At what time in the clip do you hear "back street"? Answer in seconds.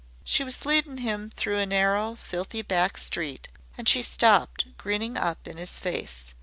2.63-3.49